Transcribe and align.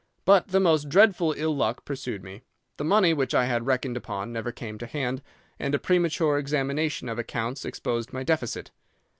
But 0.25 0.47
the 0.47 0.59
most 0.59 0.89
dreadful 0.89 1.35
ill 1.37 1.55
luck 1.55 1.85
pursued 1.85 2.23
me. 2.23 2.41
The 2.77 2.83
money 2.83 3.13
which 3.13 3.35
I 3.35 3.45
had 3.45 3.67
reckoned 3.67 3.95
upon 3.95 4.33
never 4.33 4.51
came 4.51 4.79
to 4.79 4.87
hand, 4.87 5.21
and 5.59 5.75
a 5.75 5.77
premature 5.77 6.39
examination 6.39 7.07
of 7.07 7.19
accounts 7.19 7.65
exposed 7.65 8.11
my 8.11 8.23
deficit. 8.23 8.71